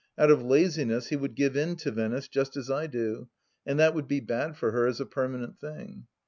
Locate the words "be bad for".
4.07-4.71